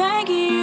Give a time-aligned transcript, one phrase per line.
[0.00, 0.59] thank you.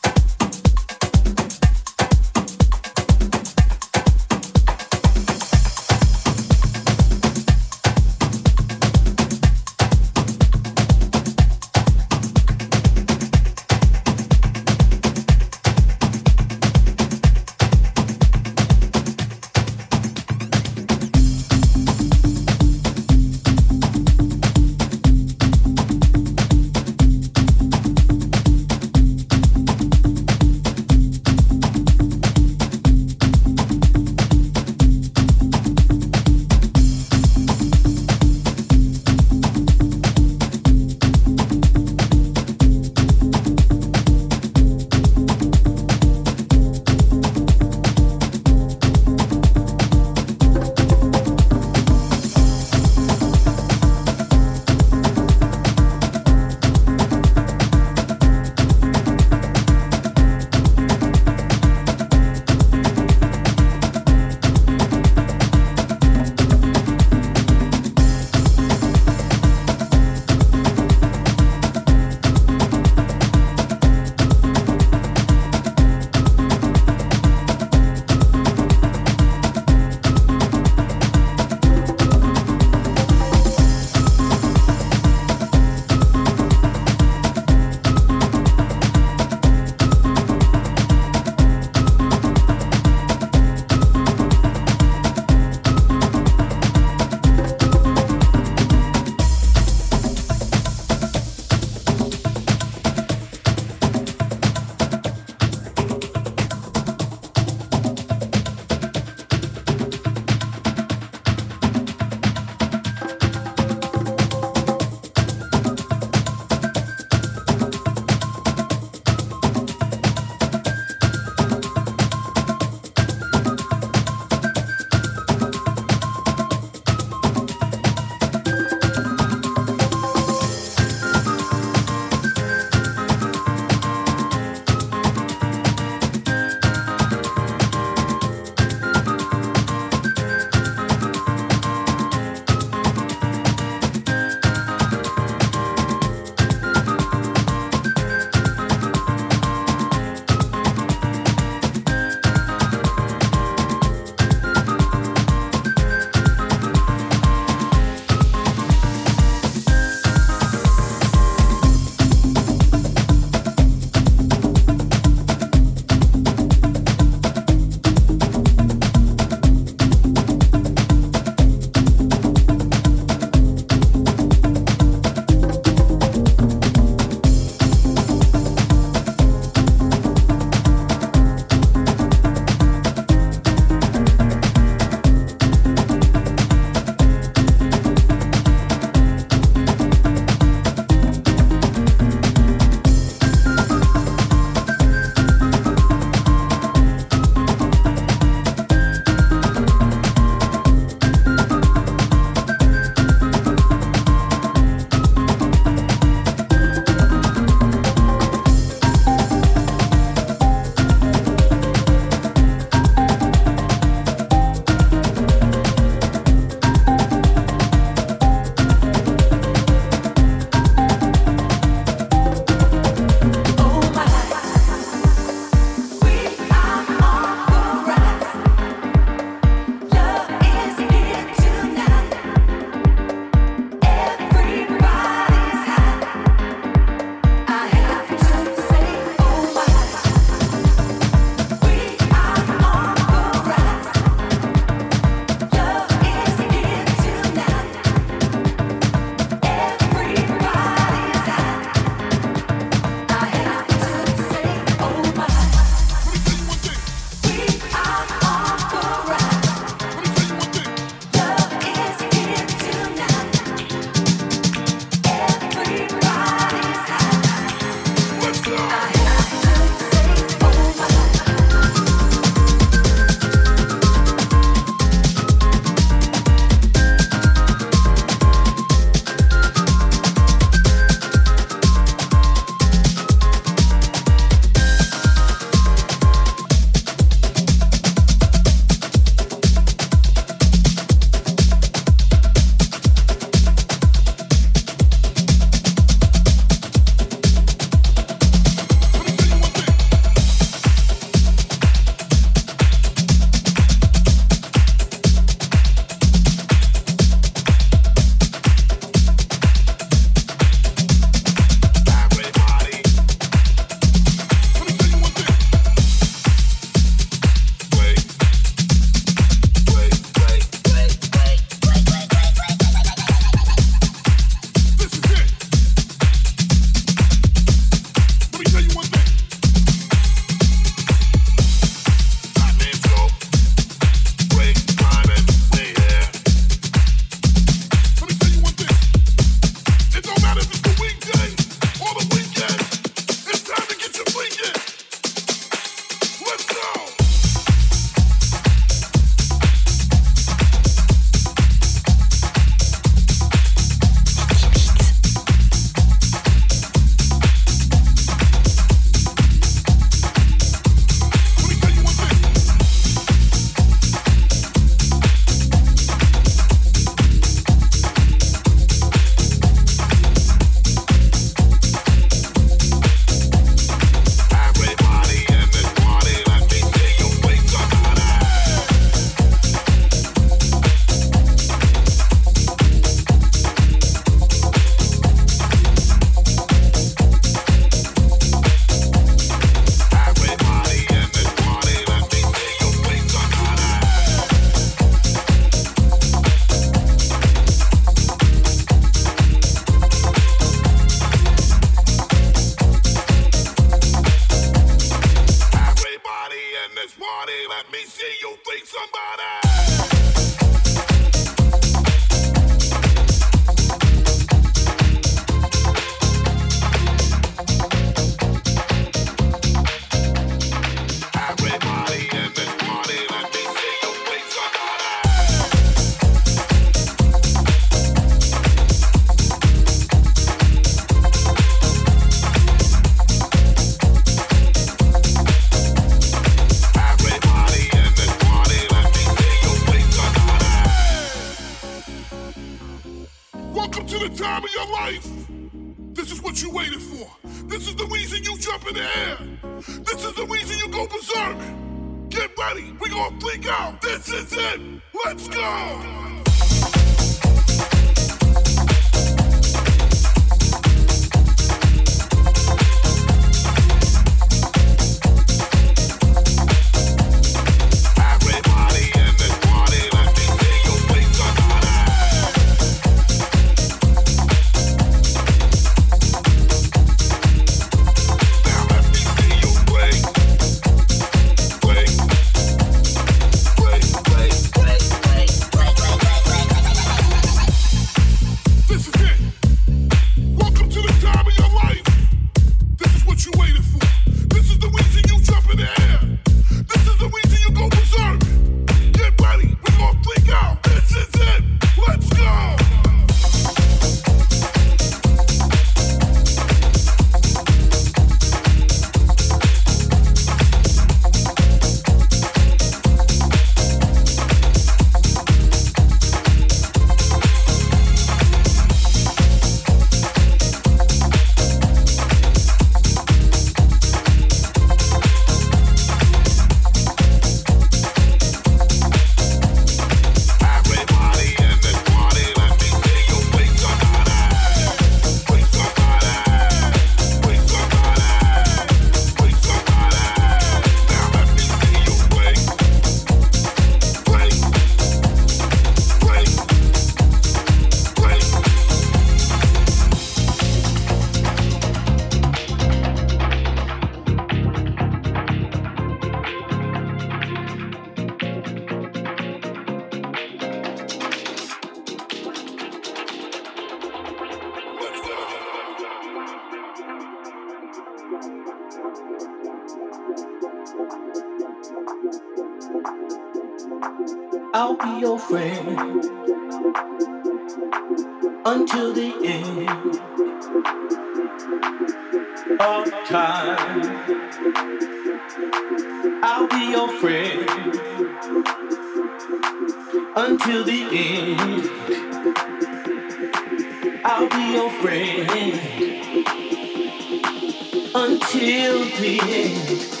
[598.41, 600.00] Never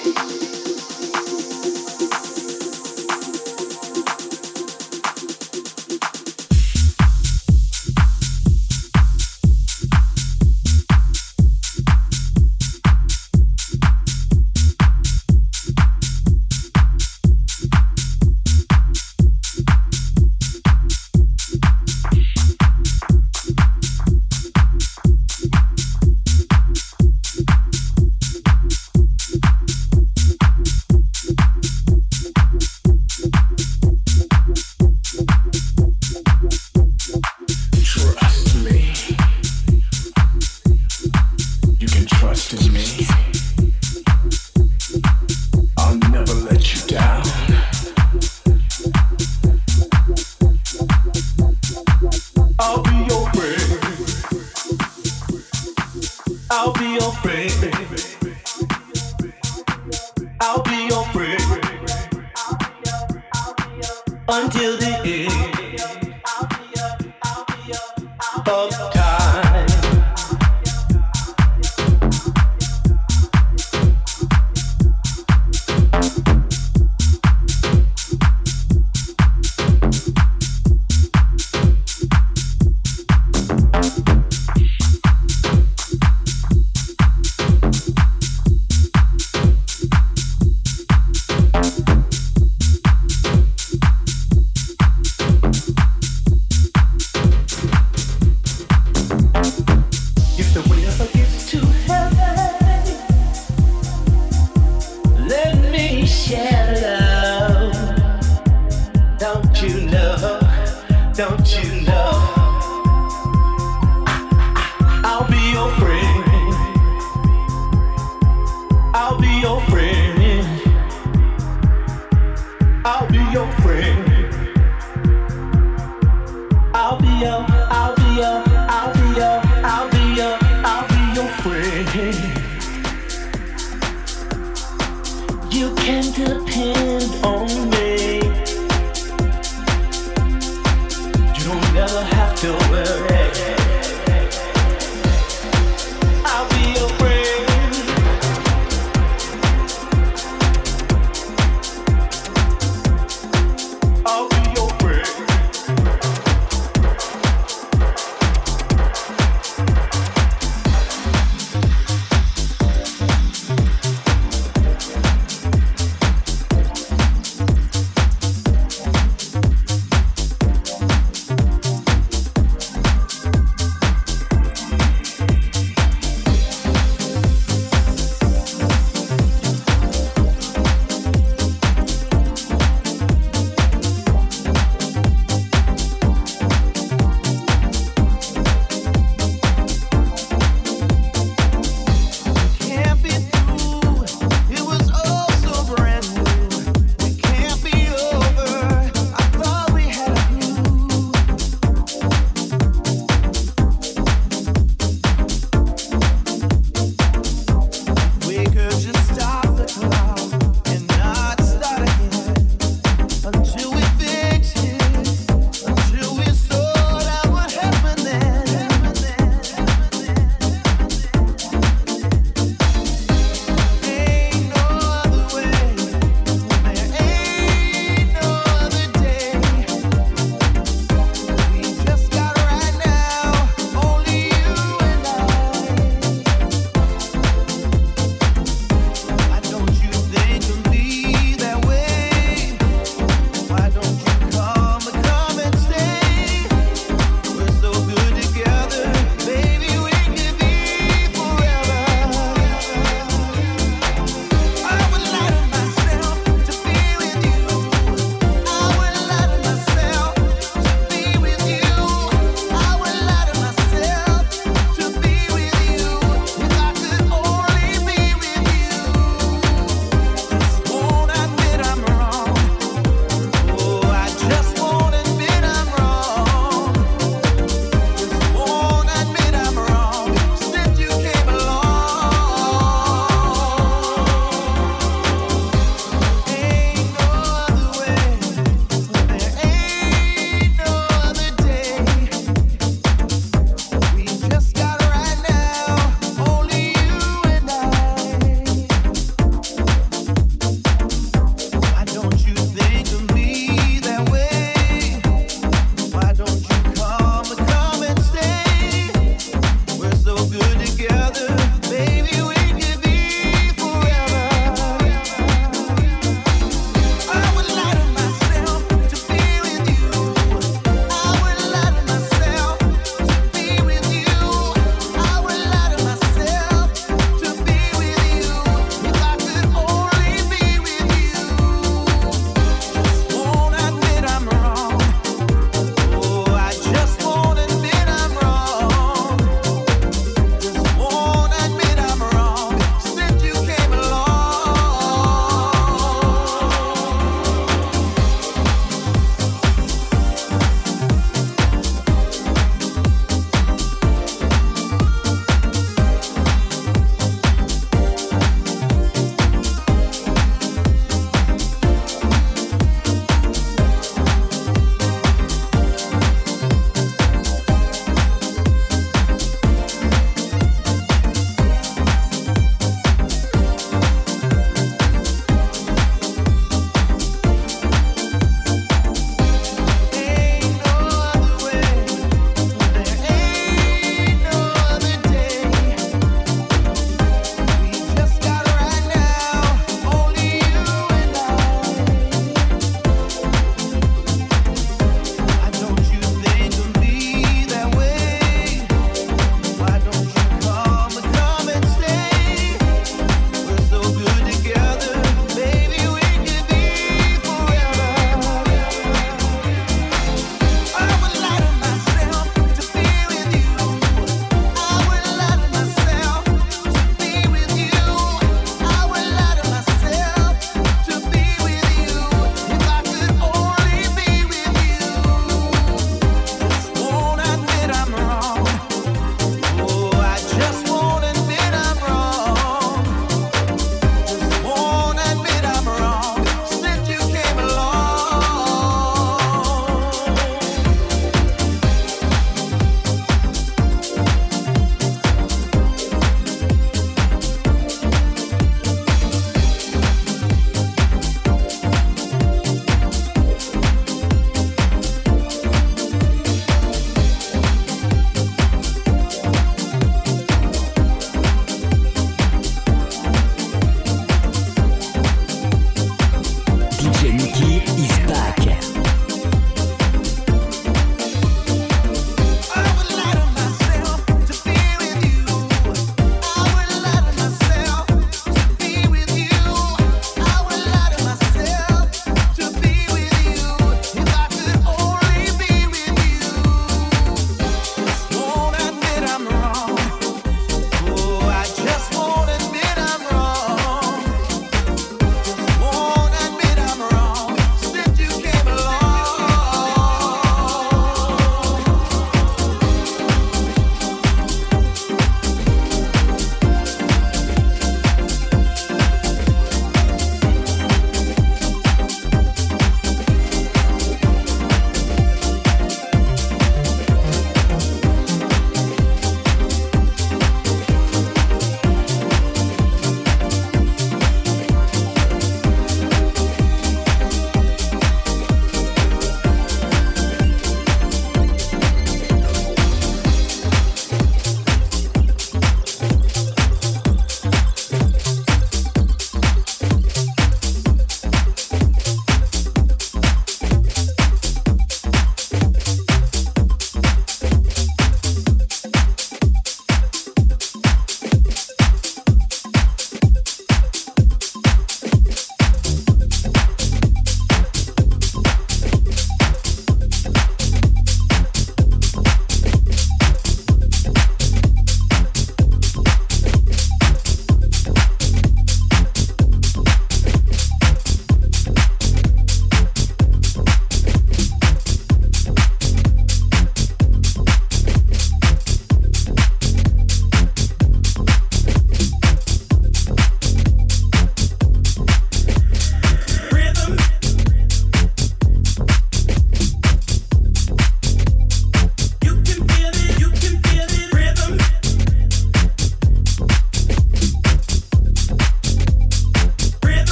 [136.11, 137.60] have to